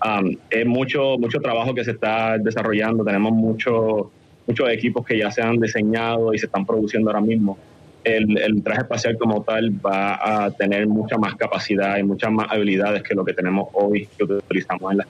Um, 0.03 0.37
es 0.49 0.65
mucho, 0.65 1.17
mucho 1.19 1.39
trabajo 1.41 1.73
que 1.73 1.83
se 1.83 1.91
está 1.91 2.37
desarrollando, 2.37 3.03
tenemos 3.03 3.33
muchos 3.33 4.07
muchos 4.47 4.69
equipos 4.71 5.05
que 5.05 5.17
ya 5.17 5.29
se 5.29 5.43
han 5.43 5.59
diseñado 5.59 6.33
y 6.33 6.39
se 6.39 6.47
están 6.47 6.65
produciendo 6.65 7.11
ahora 7.11 7.21
mismo. 7.21 7.57
El, 8.03 8.38
el, 8.38 8.63
traje 8.63 8.82
espacial 8.82 9.18
como 9.18 9.44
tal 9.44 9.72
va 9.86 10.46
a 10.46 10.51
tener 10.51 10.88
mucha 10.88 11.18
más 11.18 11.36
capacidad 11.36 11.98
y 11.98 12.03
muchas 12.03 12.32
más 12.32 12.48
habilidades 12.50 13.03
que 13.03 13.13
lo 13.13 13.25
que 13.25 13.34
tenemos 13.34 13.68
hoy 13.74 14.08
que 14.18 14.24
utilizamos 14.24 14.91
en 14.91 14.98
la 15.00 15.08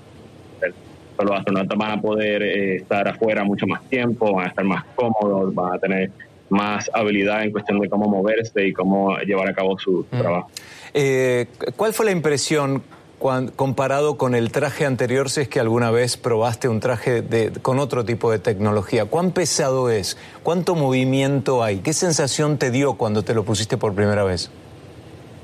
los 1.24 1.38
astronautas 1.38 1.78
van 1.78 1.92
a 1.92 2.02
poder 2.02 2.44
eh, 2.44 2.76
estar 2.78 3.08
afuera 3.08 3.44
mucho 3.44 3.68
más 3.68 3.84
tiempo, 3.90 4.34
van 4.34 4.46
a 4.46 4.50
estar 4.50 4.66
más 4.66 4.86
cómodos, 4.96 5.54
van 5.54 5.76
a 5.76 5.80
tener 5.80 6.12
más 6.50 6.90
habilidad 6.94 7.44
en 7.44 7.52
cuestión 7.52 7.80
de 7.80 7.90
cómo 7.90 8.08
moverse 8.08 8.66
y 8.66 8.74
cómo 8.74 9.18
llevar 9.20 9.50
a 9.50 9.54
cabo 9.54 9.78
su 9.78 10.06
mm. 10.10 10.18
trabajo. 10.18 10.50
Eh, 10.94 11.48
¿Cuál 11.76 11.94
fue 11.94 12.06
la 12.06 12.12
impresión 12.12 12.82
comparado 13.20 14.18
con 14.18 14.34
el 14.34 14.52
traje 14.52 14.86
anterior, 14.86 15.30
si 15.30 15.42
es 15.42 15.48
que 15.48 15.60
alguna 15.60 15.92
vez 15.92 16.18
probaste 16.18 16.68
un 16.68 16.80
traje 16.80 17.22
de, 17.22 17.52
con 17.62 17.80
otro 17.80 18.06
tipo 18.06 18.32
de 18.32 18.40
tecnología? 18.40 19.06
¿Cuán 19.06 19.32
pesado 19.32 19.90
es? 19.90 20.18
¿Cuánto 20.42 20.76
movimiento 20.76 21.64
hay? 21.64 21.80
¿Qué 21.80 21.94
sensación 21.94 22.58
te 22.58 22.72
dio 22.72 22.94
cuando 22.94 23.24
te 23.24 23.34
lo 23.34 23.44
pusiste 23.44 23.78
por 23.78 23.94
primera 23.94 24.24
vez? 24.24 24.50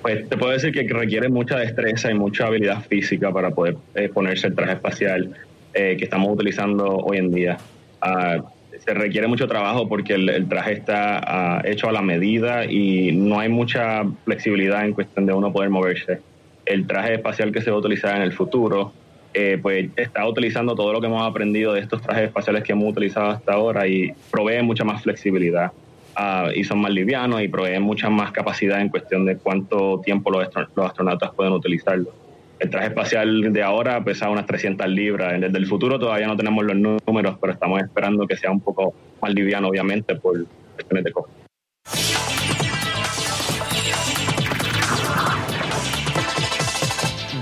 Pues 0.01 0.29
te 0.29 0.37
puedo 0.37 0.51
decir 0.51 0.71
que 0.71 0.87
requiere 0.87 1.29
mucha 1.29 1.57
destreza 1.57 2.11
y 2.11 2.13
mucha 2.13 2.47
habilidad 2.47 2.83
física 2.83 3.31
para 3.31 3.51
poder 3.51 3.75
eh, 3.95 4.09
ponerse 4.09 4.47
el 4.47 4.55
traje 4.55 4.73
espacial 4.73 5.35
eh, 5.73 5.95
que 5.97 6.05
estamos 6.05 6.31
utilizando 6.31 6.97
hoy 6.97 7.17
en 7.17 7.31
día. 7.31 7.57
Ah, 8.01 8.37
se 8.85 8.93
requiere 8.93 9.27
mucho 9.27 9.47
trabajo 9.47 9.89
porque 9.89 10.13
el, 10.13 10.47
traje 10.47 10.73
está 10.73 11.19
ah, 11.25 11.61
hecho 11.65 11.89
a 11.89 11.91
la 11.91 12.01
medida 12.01 12.65
y 12.65 13.11
no 13.13 13.39
hay 13.39 13.49
mucha 13.49 14.03
flexibilidad 14.23 14.85
en 14.85 14.93
cuestión 14.93 15.25
de 15.25 15.33
uno 15.33 15.51
poder 15.51 15.69
moverse 15.69 16.19
el 16.65 16.87
traje 16.87 17.15
espacial 17.15 17.51
que 17.51 17.61
se 17.61 17.69
va 17.69 17.77
a 17.77 17.79
utilizar 17.79 18.15
en 18.15 18.21
el 18.21 18.33
futuro, 18.33 18.91
eh, 19.33 19.59
pues 19.61 19.89
está 19.97 20.27
utilizando 20.27 20.75
todo 20.75 20.93
lo 20.93 21.01
que 21.01 21.07
hemos 21.07 21.27
aprendido 21.27 21.73
de 21.73 21.81
estos 21.81 22.01
trajes 22.01 22.25
espaciales 22.25 22.63
que 22.63 22.71
hemos 22.71 22.89
utilizado 22.89 23.31
hasta 23.31 23.53
ahora 23.53 23.87
y 23.87 24.13
provee 24.31 24.61
mucha 24.63 24.85
más 24.85 25.03
flexibilidad 25.03 25.71
ah, 26.15 26.49
y 26.55 26.63
son 26.63 26.79
más 26.79 26.91
livianos 26.91 27.41
y 27.41 27.49
proveen 27.49 27.81
mucha 27.81 28.09
más 28.09 28.31
capacidad 28.31 28.79
en 28.79 28.89
cuestión 28.89 29.25
de 29.25 29.37
cuánto 29.37 29.99
tiempo 30.03 30.31
los, 30.31 30.47
astronautas 30.47 31.33
pueden 31.35 31.53
utilizarlo. 31.53 32.13
El 32.59 32.69
traje 32.69 32.87
espacial 32.87 33.51
de 33.51 33.61
ahora 33.61 34.01
pesa 34.03 34.29
unas 34.29 34.45
300 34.45 34.87
libras. 34.87 35.41
Desde 35.41 35.57
el 35.57 35.67
futuro 35.67 35.99
todavía 35.99 36.27
no 36.27 36.37
tenemos 36.37 36.63
los 36.63 36.77
números, 37.05 37.37
pero 37.41 37.51
estamos 37.51 37.81
esperando 37.81 38.25
que 38.25 38.37
sea 38.37 38.49
un 38.49 38.61
poco 38.61 38.93
más 39.21 39.33
liviano, 39.33 39.67
obviamente, 39.67 40.15
por 40.15 40.45
cuestiones 40.75 41.03
de 41.03 41.11
costo. 41.11 41.44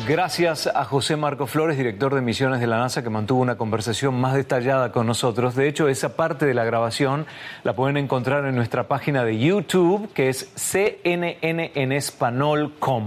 Gracias 0.06 0.68
a 0.68 0.84
José 0.84 1.16
Marco 1.16 1.48
Flores, 1.48 1.78
director 1.78 2.14
de 2.14 2.20
misiones 2.20 2.60
de 2.60 2.68
la 2.68 2.78
NASA, 2.78 3.04
que 3.04 3.10
mantuvo 3.10 3.42
una 3.42 3.56
conversación 3.56 4.20
más 4.20 4.34
detallada 4.34 4.92
con 4.92 5.08
nosotros. 5.08 5.56
De 5.56 5.70
hecho, 5.70 5.88
esa 5.88 6.18
parte 6.18 6.46
de 6.46 6.54
la 6.54 6.66
grabación 6.66 7.26
la 7.64 7.74
pueden 7.74 7.96
encontrar 7.96 8.46
en 8.46 8.54
nuestra 8.54 8.90
página 8.90 9.24
de 9.24 9.40
YouTube, 9.40 10.12
que 10.12 10.28
es 10.28 10.52
cnnenespanol.com. 10.58 13.04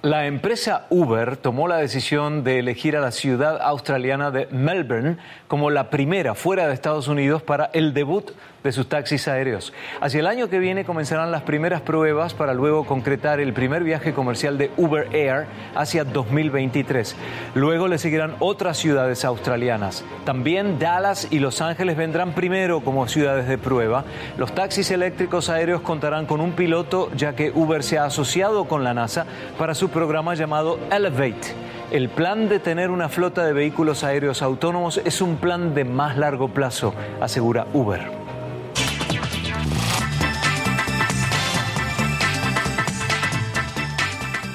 La 0.00 0.26
empresa 0.26 0.86
Uber 0.90 1.36
tomó 1.36 1.66
la 1.66 1.76
decisión 1.76 2.44
de 2.44 2.60
elegir 2.60 2.96
a 2.96 3.00
la 3.00 3.10
ciudad 3.10 3.60
australiana 3.60 4.30
de 4.30 4.46
Melbourne 4.46 5.16
como 5.48 5.70
la 5.70 5.90
primera 5.90 6.36
fuera 6.36 6.68
de 6.68 6.74
Estados 6.74 7.08
Unidos 7.08 7.42
para 7.42 7.68
el 7.74 7.92
debut 7.92 8.30
de 8.62 8.72
sus 8.72 8.88
taxis 8.88 9.28
aéreos. 9.28 9.72
Hacia 10.00 10.20
el 10.20 10.26
año 10.26 10.48
que 10.48 10.58
viene 10.58 10.84
comenzarán 10.84 11.30
las 11.30 11.42
primeras 11.42 11.80
pruebas 11.80 12.34
para 12.34 12.54
luego 12.54 12.84
concretar 12.84 13.40
el 13.40 13.52
primer 13.52 13.84
viaje 13.84 14.12
comercial 14.12 14.58
de 14.58 14.70
Uber 14.76 15.08
Air 15.14 15.46
hacia 15.74 16.04
2023. 16.04 17.16
Luego 17.54 17.88
le 17.88 17.98
seguirán 17.98 18.34
otras 18.40 18.76
ciudades 18.76 19.24
australianas. 19.24 20.04
También 20.24 20.78
Dallas 20.78 21.28
y 21.30 21.38
Los 21.38 21.60
Ángeles 21.60 21.96
vendrán 21.96 22.32
primero 22.32 22.80
como 22.80 23.08
ciudades 23.08 23.48
de 23.48 23.58
prueba. 23.58 24.04
Los 24.36 24.54
taxis 24.54 24.90
eléctricos 24.90 25.48
aéreos 25.48 25.80
contarán 25.80 26.26
con 26.26 26.40
un 26.40 26.52
piloto 26.52 27.10
ya 27.16 27.34
que 27.34 27.52
Uber 27.54 27.82
se 27.82 27.98
ha 27.98 28.04
asociado 28.04 28.64
con 28.66 28.84
la 28.84 28.94
NASA 28.94 29.26
para 29.58 29.74
su 29.74 29.88
programa 29.90 30.34
llamado 30.34 30.78
Elevate. 30.90 31.54
El 31.90 32.10
plan 32.10 32.50
de 32.50 32.58
tener 32.58 32.90
una 32.90 33.08
flota 33.08 33.46
de 33.46 33.54
vehículos 33.54 34.04
aéreos 34.04 34.42
autónomos 34.42 35.00
es 35.04 35.22
un 35.22 35.36
plan 35.36 35.74
de 35.74 35.84
más 35.84 36.18
largo 36.18 36.48
plazo, 36.48 36.92
asegura 37.20 37.66
Uber. 37.72 38.17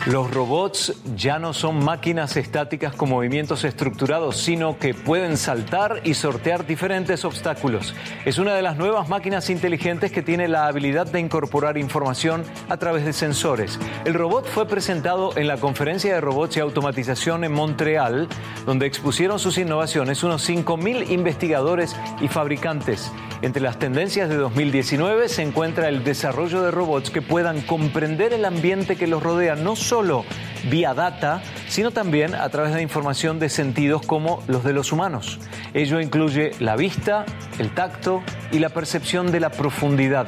Los 0.06 0.34
robots 0.34 0.94
ya 1.16 1.40
no 1.40 1.54
son 1.54 1.82
máquinas 1.82 2.36
estáticas 2.36 2.94
con 2.94 3.08
movimientos 3.08 3.64
estructurados, 3.64 4.36
sino 4.36 4.78
que 4.78 4.94
pueden 4.94 5.38
saltar 5.38 6.02
y 6.04 6.14
sortear 6.14 6.68
diferentes 6.68 7.24
obstáculos. 7.24 7.96
Es 8.26 8.38
una 8.38 8.54
de 8.54 8.62
las 8.62 8.76
nuevas 8.76 9.08
máquinas 9.08 9.50
inteligentes 9.50 10.12
que 10.12 10.22
tiene 10.22 10.50
la 10.50 10.68
habilidad 10.68 11.08
de 11.08 11.22
incorporar 11.22 11.78
información 11.78 12.44
a 12.68 12.76
través 12.76 13.06
de 13.06 13.14
sensores. 13.14 13.80
El 14.04 14.14
robot 14.14 14.46
fue 14.46 14.68
presentado 14.68 15.38
en 15.38 15.48
la 15.48 15.56
conferencia 15.56 16.14
de 16.14 16.20
robots 16.20 16.58
y 16.58 16.60
automatización 16.60 17.46
en 17.46 17.54
Montreal, 17.54 18.28
donde 18.66 18.88
expusieron 18.88 19.40
sus 19.40 19.58
innovaciones 19.58 20.22
unos 20.22 20.48
5.000 20.50 21.12
investigadores 21.12 21.96
y 22.20 22.28
fabricantes. 22.28 23.10
Entre 23.42 23.62
las 23.62 23.80
tendencias 23.80 24.30
de 24.30 24.36
2019 24.36 25.28
se 25.28 25.44
encuentra 25.44 25.90
el 25.90 26.04
desarrollo 26.04 26.62
de 26.62 26.72
robots 26.72 27.10
que 27.10 27.22
puedan 27.22 27.62
comprender 27.62 28.34
el 28.34 28.46
ambiente 28.46 28.96
que 28.96 29.08
los 29.08 29.22
rodea, 29.22 29.56
no 29.56 29.76
solo 29.76 29.93
solo 29.94 30.26
vía 30.72 30.96
data, 30.96 31.44
sino 31.68 31.92
también 31.92 32.34
a 32.34 32.50
través 32.50 32.74
de 32.74 32.82
información 32.82 33.38
de 33.38 33.48
sentidos 33.48 34.04
como 34.04 34.42
los 34.48 34.64
de 34.64 34.74
los 34.74 34.92
humanos. 34.92 35.38
Ello 35.76 36.02
incluye 36.02 36.50
la 36.60 36.76
vista, 36.76 37.26
el 37.60 37.76
tacto 37.76 38.24
y 38.52 38.58
la 38.58 38.70
percepción 38.70 39.32
de 39.32 39.40
la 39.40 39.52
profundidad. 39.52 40.26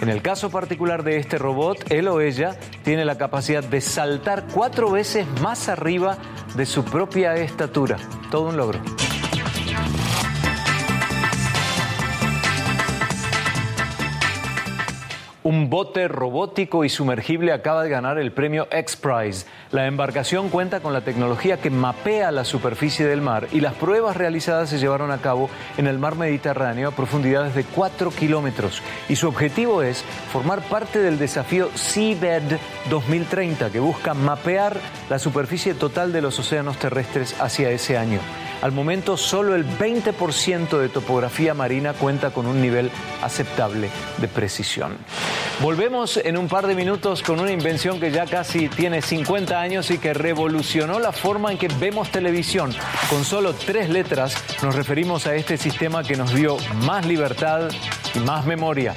En 0.00 0.08
el 0.08 0.22
caso 0.22 0.50
particular 0.50 1.02
de 1.02 1.16
este 1.16 1.36
robot, 1.36 1.90
él 1.90 2.06
o 2.06 2.20
ella 2.20 2.56
tiene 2.84 3.04
la 3.04 3.18
capacidad 3.18 3.64
de 3.64 3.80
saltar 3.80 4.44
cuatro 4.54 4.88
veces 4.88 5.26
más 5.40 5.68
arriba 5.68 6.18
de 6.54 6.64
su 6.64 6.84
propia 6.84 7.34
estatura. 7.34 7.96
Todo 8.30 8.50
un 8.50 8.56
logro. 8.56 8.80
Un 15.44 15.70
bote 15.70 16.06
robótico 16.06 16.84
y 16.84 16.88
sumergible 16.88 17.52
acaba 17.52 17.82
de 17.82 17.88
ganar 17.88 18.16
el 18.16 18.30
premio 18.30 18.68
X-Prize. 18.70 19.44
La 19.72 19.88
embarcación 19.88 20.50
cuenta 20.50 20.78
con 20.78 20.92
la 20.92 21.00
tecnología 21.00 21.60
que 21.60 21.68
mapea 21.68 22.30
la 22.30 22.44
superficie 22.44 23.06
del 23.06 23.22
mar 23.22 23.48
y 23.50 23.58
las 23.58 23.74
pruebas 23.74 24.16
realizadas 24.16 24.70
se 24.70 24.78
llevaron 24.78 25.10
a 25.10 25.18
cabo 25.18 25.50
en 25.78 25.88
el 25.88 25.98
mar 25.98 26.14
Mediterráneo 26.14 26.90
a 26.90 26.92
profundidades 26.92 27.56
de 27.56 27.64
4 27.64 28.12
kilómetros. 28.12 28.82
Y 29.08 29.16
su 29.16 29.26
objetivo 29.26 29.82
es 29.82 30.04
formar 30.32 30.62
parte 30.62 31.00
del 31.00 31.18
desafío 31.18 31.70
Seabed 31.74 32.58
2030, 32.88 33.70
que 33.70 33.80
busca 33.80 34.14
mapear 34.14 34.76
la 35.10 35.18
superficie 35.18 35.74
total 35.74 36.12
de 36.12 36.22
los 36.22 36.38
océanos 36.38 36.76
terrestres 36.78 37.34
hacia 37.40 37.70
ese 37.70 37.98
año. 37.98 38.20
Al 38.62 38.70
momento, 38.70 39.16
solo 39.16 39.56
el 39.56 39.66
20% 39.66 40.78
de 40.78 40.88
topografía 40.88 41.52
marina 41.52 41.94
cuenta 41.94 42.30
con 42.30 42.46
un 42.46 42.62
nivel 42.62 42.92
aceptable 43.20 43.90
de 44.18 44.28
precisión. 44.28 44.98
Volvemos 45.62 46.16
en 46.16 46.36
un 46.36 46.48
par 46.48 46.66
de 46.66 46.74
minutos 46.74 47.22
con 47.22 47.38
una 47.38 47.52
invención 47.52 48.00
que 48.00 48.10
ya 48.10 48.26
casi 48.26 48.68
tiene 48.68 49.00
50 49.00 49.60
años 49.60 49.92
y 49.92 49.98
que 49.98 50.12
revolucionó 50.12 50.98
la 50.98 51.12
forma 51.12 51.52
en 51.52 51.58
que 51.58 51.68
vemos 51.68 52.10
televisión. 52.10 52.74
Con 53.08 53.24
solo 53.24 53.54
tres 53.54 53.88
letras 53.88 54.34
nos 54.60 54.74
referimos 54.74 55.28
a 55.28 55.36
este 55.36 55.56
sistema 55.56 56.02
que 56.02 56.16
nos 56.16 56.34
dio 56.34 56.56
más 56.84 57.06
libertad 57.06 57.70
y 58.12 58.18
más 58.18 58.44
memoria. 58.44 58.96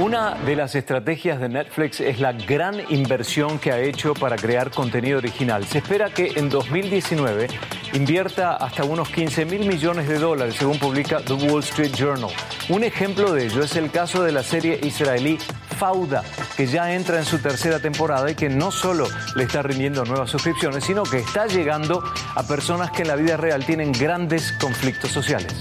Una 0.00 0.36
de 0.36 0.54
las 0.54 0.76
estrategias 0.76 1.40
de 1.40 1.48
Netflix 1.48 1.98
es 1.98 2.20
la 2.20 2.32
gran 2.32 2.80
inversión 2.88 3.58
que 3.58 3.72
ha 3.72 3.80
hecho 3.80 4.14
para 4.14 4.36
crear 4.36 4.70
contenido 4.70 5.18
original. 5.18 5.66
Se 5.66 5.78
espera 5.78 6.10
que 6.10 6.34
en 6.36 6.48
2019 6.48 7.48
invierta 7.94 8.54
hasta 8.54 8.84
unos 8.84 9.08
15 9.08 9.44
mil 9.46 9.66
millones 9.66 10.06
de 10.06 10.20
dólares, 10.20 10.54
según 10.56 10.78
publica 10.78 11.20
The 11.20 11.32
Wall 11.32 11.64
Street 11.64 11.90
Journal. 11.96 12.30
Un 12.68 12.84
ejemplo 12.84 13.32
de 13.32 13.46
ello 13.46 13.64
es 13.64 13.74
el 13.74 13.90
caso 13.90 14.22
de 14.22 14.30
la 14.30 14.44
serie 14.44 14.78
israelí 14.84 15.36
Fauda, 15.76 16.22
que 16.56 16.66
ya 16.66 16.94
entra 16.94 17.18
en 17.18 17.24
su 17.24 17.38
tercera 17.38 17.80
temporada 17.80 18.30
y 18.30 18.36
que 18.36 18.48
no 18.48 18.70
solo 18.70 19.08
le 19.34 19.44
está 19.44 19.62
rindiendo 19.62 20.04
nuevas 20.04 20.30
suscripciones, 20.30 20.84
sino 20.84 21.02
que 21.02 21.18
está 21.18 21.48
llegando 21.48 22.04
a 22.36 22.42
personas 22.44 22.92
que 22.92 23.02
en 23.02 23.08
la 23.08 23.16
vida 23.16 23.36
real 23.36 23.66
tienen 23.66 23.90
grandes 23.90 24.52
conflictos 24.52 25.10
sociales. 25.10 25.52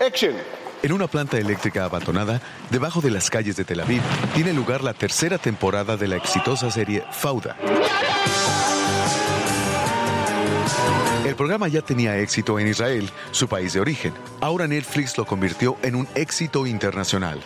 Action. 0.00 0.63
En 0.84 0.92
una 0.92 1.06
planta 1.06 1.38
eléctrica 1.38 1.86
abandonada, 1.86 2.42
debajo 2.68 3.00
de 3.00 3.10
las 3.10 3.30
calles 3.30 3.56
de 3.56 3.64
Tel 3.64 3.80
Aviv, 3.80 4.02
tiene 4.34 4.52
lugar 4.52 4.84
la 4.84 4.92
tercera 4.92 5.38
temporada 5.38 5.96
de 5.96 6.06
la 6.08 6.16
exitosa 6.16 6.70
serie 6.70 7.02
Fauda. 7.10 7.56
El 11.24 11.34
programa 11.36 11.68
ya 11.68 11.80
tenía 11.80 12.18
éxito 12.18 12.58
en 12.58 12.68
Israel, 12.68 13.08
su 13.30 13.48
país 13.48 13.72
de 13.72 13.80
origen. 13.80 14.12
Ahora 14.42 14.66
Netflix 14.66 15.16
lo 15.16 15.24
convirtió 15.24 15.78
en 15.80 15.94
un 15.94 16.06
éxito 16.14 16.66
internacional. 16.66 17.40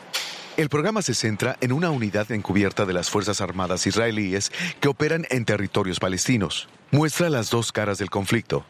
El 0.56 0.68
programa 0.68 1.00
se 1.00 1.14
centra 1.14 1.56
en 1.60 1.70
una 1.70 1.90
unidad 1.92 2.32
encubierta 2.32 2.86
de 2.86 2.92
las 2.92 3.08
Fuerzas 3.08 3.40
Armadas 3.40 3.86
israelíes 3.86 4.50
que 4.80 4.88
operan 4.88 5.24
en 5.30 5.44
territorios 5.44 6.00
palestinos. 6.00 6.68
Muestra 6.90 7.30
las 7.30 7.50
dos 7.50 7.70
caras 7.70 7.98
del 7.98 8.10
conflicto, 8.10 8.64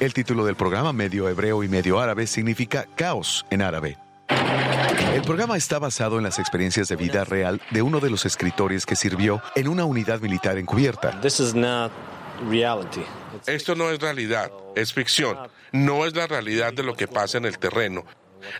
el 0.00 0.12
título 0.12 0.44
del 0.44 0.56
programa, 0.56 0.92
medio 0.92 1.28
hebreo 1.28 1.62
y 1.62 1.68
medio 1.68 2.00
árabe, 2.00 2.26
significa 2.26 2.86
caos 2.96 3.46
en 3.50 3.62
árabe. 3.62 3.96
El 5.14 5.22
programa 5.22 5.56
está 5.56 5.78
basado 5.78 6.18
en 6.18 6.24
las 6.24 6.38
experiencias 6.38 6.88
de 6.88 6.96
vida 6.96 7.24
real 7.24 7.62
de 7.70 7.82
uno 7.82 8.00
de 8.00 8.10
los 8.10 8.26
escritores 8.26 8.84
que 8.84 8.96
sirvió 8.96 9.40
en 9.54 9.68
una 9.68 9.84
unidad 9.84 10.20
militar 10.20 10.58
encubierta. 10.58 11.20
Esto 13.46 13.74
no 13.74 13.90
es 13.90 13.98
realidad, 14.00 14.52
es 14.74 14.92
ficción. 14.92 15.38
No 15.72 16.04
es 16.04 16.14
la 16.14 16.26
realidad 16.26 16.72
de 16.72 16.82
lo 16.82 16.94
que 16.94 17.08
pasa 17.08 17.38
en 17.38 17.46
el 17.46 17.58
terreno. 17.58 18.04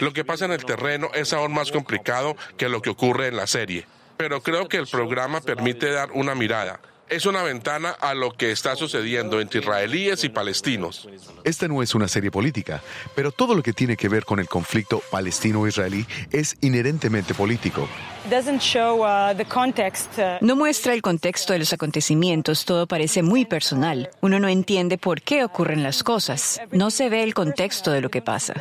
Lo 0.00 0.12
que 0.12 0.24
pasa 0.24 0.46
en 0.46 0.52
el 0.52 0.64
terreno 0.64 1.10
es 1.14 1.32
aún 1.32 1.52
más 1.52 1.70
complicado 1.70 2.36
que 2.56 2.68
lo 2.68 2.80
que 2.80 2.90
ocurre 2.90 3.28
en 3.28 3.36
la 3.36 3.46
serie. 3.46 3.86
Pero 4.16 4.42
creo 4.42 4.68
que 4.68 4.78
el 4.78 4.86
programa 4.86 5.40
permite 5.40 5.90
dar 5.90 6.10
una 6.12 6.34
mirada 6.34 6.80
es 7.08 7.26
una 7.26 7.42
ventana 7.42 7.90
a 7.90 8.14
lo 8.14 8.32
que 8.32 8.50
está 8.50 8.76
sucediendo 8.76 9.40
entre 9.40 9.60
israelíes 9.60 10.24
y 10.24 10.28
palestinos. 10.28 11.08
Esta 11.44 11.68
no 11.68 11.82
es 11.82 11.94
una 11.94 12.08
serie 12.08 12.30
política, 12.30 12.82
pero 13.14 13.32
todo 13.32 13.54
lo 13.54 13.62
que 13.62 13.72
tiene 13.72 13.96
que 13.96 14.08
ver 14.08 14.24
con 14.24 14.40
el 14.40 14.48
conflicto 14.48 15.02
palestino-israelí 15.10 16.06
es 16.32 16.56
inherentemente 16.60 17.34
político. 17.34 17.88
Uh, 18.28 19.02
uh, 19.02 20.38
no 20.40 20.56
muestra 20.56 20.94
el 20.94 21.02
contexto 21.02 21.52
de 21.52 21.60
los 21.60 21.72
acontecimientos, 21.72 22.64
todo 22.64 22.86
parece 22.86 23.22
muy 23.22 23.44
personal. 23.44 24.10
Uno 24.20 24.40
no 24.40 24.48
entiende 24.48 24.98
por 24.98 25.22
qué 25.22 25.44
ocurren 25.44 25.82
las 25.82 26.02
cosas. 26.02 26.60
No 26.72 26.90
se 26.90 27.08
ve 27.08 27.22
el 27.22 27.34
contexto 27.34 27.92
de 27.92 28.00
lo 28.00 28.10
que 28.10 28.22
pasa. 28.22 28.54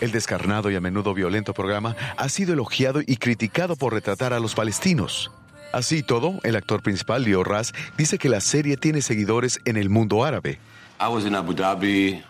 El 0.00 0.12
descarnado 0.12 0.70
y 0.70 0.76
a 0.76 0.80
menudo 0.80 1.12
violento 1.12 1.54
programa 1.54 1.96
ha 2.16 2.28
sido 2.28 2.52
elogiado 2.52 3.00
y 3.04 3.16
criticado 3.16 3.74
por 3.74 3.94
retratar 3.94 4.32
a 4.32 4.38
los 4.38 4.54
palestinos. 4.54 5.32
Así 5.72 6.02
todo, 6.02 6.40
el 6.44 6.56
actor 6.56 6.82
principal, 6.82 7.24
Leo 7.24 7.44
Ras, 7.44 7.72
dice 7.96 8.18
que 8.18 8.28
la 8.28 8.40
serie 8.40 8.76
tiene 8.76 9.02
seguidores 9.02 9.60
en 9.64 9.76
el 9.76 9.90
mundo 9.90 10.24
árabe. 10.24 10.58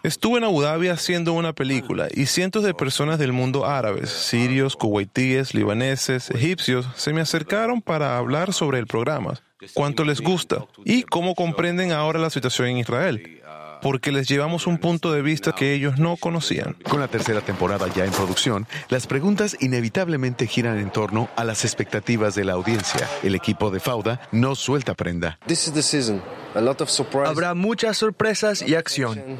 Estuve 0.02 0.38
en 0.38 0.44
Abu 0.44 0.60
Dhabi 0.60 0.88
haciendo 0.88 1.32
una 1.32 1.54
película 1.54 2.08
y 2.12 2.26
cientos 2.26 2.64
de 2.64 2.74
personas 2.74 3.18
del 3.18 3.32
mundo 3.32 3.64
árabe, 3.64 4.06
sirios, 4.06 4.76
kuwaitíes, 4.76 5.54
libaneses, 5.54 6.30
egipcios, 6.30 6.86
se 6.94 7.14
me 7.14 7.22
acercaron 7.22 7.80
para 7.80 8.18
hablar 8.18 8.52
sobre 8.52 8.78
el 8.78 8.86
programa, 8.86 9.40
cuánto 9.72 10.04
les 10.04 10.20
gusta 10.20 10.66
y 10.84 11.04
cómo 11.04 11.34
comprenden 11.34 11.92
ahora 11.92 12.18
la 12.18 12.28
situación 12.28 12.68
en 12.68 12.78
Israel 12.78 13.40
porque 13.82 14.12
les 14.12 14.28
llevamos 14.28 14.66
un 14.66 14.78
punto 14.78 15.12
de 15.12 15.22
vista 15.22 15.52
que 15.52 15.72
ellos 15.72 15.98
no 15.98 16.16
conocían. 16.16 16.74
Con 16.88 17.00
la 17.00 17.08
tercera 17.08 17.40
temporada 17.40 17.88
ya 17.94 18.04
en 18.04 18.12
producción, 18.12 18.66
las 18.88 19.06
preguntas 19.06 19.56
inevitablemente 19.60 20.46
giran 20.46 20.78
en 20.78 20.90
torno 20.90 21.28
a 21.36 21.44
las 21.44 21.64
expectativas 21.64 22.34
de 22.34 22.44
la 22.44 22.54
audiencia. 22.54 23.08
El 23.22 23.34
equipo 23.34 23.70
de 23.70 23.80
Fauda 23.80 24.20
no 24.32 24.54
suelta 24.54 24.94
prenda. 24.94 25.38
Habrá 27.26 27.54
muchas 27.54 27.96
sorpresas 27.96 28.62
y 28.62 28.74
acción. 28.74 29.38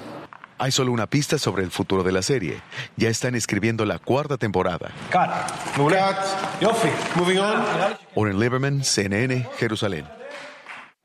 Hay 0.60 0.72
solo 0.72 0.90
una 0.90 1.06
pista 1.06 1.38
sobre 1.38 1.62
el 1.62 1.70
futuro 1.70 2.02
de 2.02 2.10
la 2.10 2.22
serie. 2.22 2.60
Ya 2.96 3.08
están 3.08 3.36
escribiendo 3.36 3.84
la 3.84 4.00
cuarta 4.00 4.36
temporada. 4.36 4.90
Oren 8.14 8.40
Lieberman, 8.40 8.82
CNN, 8.82 9.46
Jerusalén. 9.56 10.17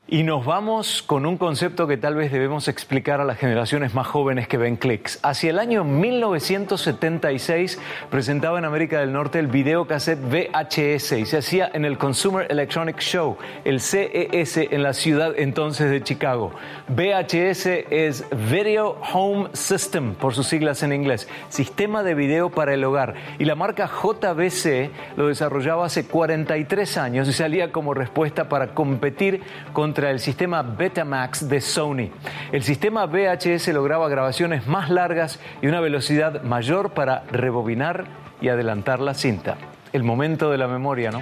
Y 0.05 0.23
nos 0.23 0.45
vamos 0.45 1.01
con 1.01 1.25
un 1.25 1.37
concepto 1.37 1.87
que 1.87 1.95
tal 1.95 2.15
vez 2.15 2.29
debemos 2.29 2.67
explicar 2.67 3.21
a 3.21 3.23
las 3.23 3.37
generaciones 3.37 3.93
más 3.93 4.05
jóvenes 4.05 4.49
que 4.49 4.57
ven 4.57 4.75
clics. 4.75 5.17
Hacia 5.23 5.51
el 5.51 5.59
año 5.59 5.85
1976 5.85 7.79
presentaba 8.11 8.59
en 8.59 8.65
América 8.65 8.99
del 8.99 9.13
Norte 9.13 9.39
el 9.39 9.47
videocassette 9.47 10.19
VHS 10.19 11.13
y 11.13 11.25
se 11.25 11.37
hacía 11.37 11.71
en 11.73 11.85
el 11.85 11.97
Consumer 11.97 12.47
Electronic 12.49 12.99
Show, 12.99 13.37
el 13.63 13.79
CES, 13.79 14.57
en 14.57 14.83
la 14.83 14.91
ciudad 14.91 15.35
entonces 15.37 15.89
de 15.89 16.03
Chicago. 16.03 16.51
VHS 16.89 17.67
es 17.89 18.25
Video 18.51 18.97
Home 19.13 19.51
System, 19.53 20.15
por 20.15 20.33
sus 20.33 20.47
siglas 20.47 20.83
en 20.83 20.91
inglés, 20.91 21.29
Sistema 21.47 22.03
de 22.03 22.13
Video 22.13 22.49
para 22.49 22.73
el 22.73 22.83
Hogar. 22.83 23.15
Y 23.39 23.45
la 23.45 23.55
marca 23.55 23.87
JBC 23.89 24.91
lo 25.15 25.29
desarrollaba 25.29 25.85
hace 25.85 26.05
43 26.05 26.97
años 26.97 27.29
y 27.29 27.33
salía 27.33 27.71
como 27.71 27.93
respuesta 27.93 28.49
para 28.49 28.73
competir 28.73 29.41
con 29.71 29.92
contra 29.93 30.09
el 30.09 30.19
sistema 30.19 30.63
Betamax 30.63 31.47
de 31.47 31.61
Sony. 31.61 32.09
El 32.51 32.63
sistema 32.63 33.05
VHS 33.05 33.67
lograba 33.67 34.09
grabaciones 34.09 34.65
más 34.65 34.89
largas 34.89 35.39
y 35.61 35.67
una 35.67 35.81
velocidad 35.81 36.41
mayor 36.41 36.95
para 36.95 37.25
rebobinar 37.31 38.05
y 38.41 38.49
adelantar 38.49 38.99
la 38.99 39.13
cinta. 39.13 39.55
El 39.91 40.01
momento 40.01 40.49
de 40.49 40.57
la 40.57 40.67
memoria, 40.67 41.11
¿no? 41.11 41.21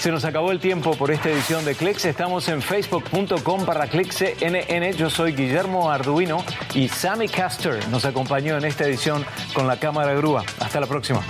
Se 0.00 0.10
nos 0.10 0.24
acabó 0.24 0.50
el 0.50 0.58
tiempo 0.58 0.96
por 0.96 1.12
esta 1.12 1.30
edición 1.30 1.64
de 1.64 1.76
Clicks. 1.76 2.06
Estamos 2.06 2.48
en 2.48 2.60
facebook.com 2.60 3.64
para 3.64 3.86
ClicksNN. 3.86 4.90
Yo 4.96 5.10
soy 5.10 5.30
Guillermo 5.30 5.88
Arduino 5.88 6.42
y 6.74 6.88
Sammy 6.88 7.28
Caster 7.28 7.86
nos 7.86 8.04
acompañó 8.04 8.58
en 8.58 8.64
esta 8.64 8.82
edición 8.82 9.24
con 9.54 9.68
la 9.68 9.76
cámara 9.76 10.12
grúa. 10.14 10.42
Hasta 10.58 10.80
la 10.80 10.88
próxima. 10.88 11.20